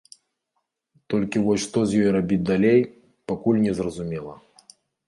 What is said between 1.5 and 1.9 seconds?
што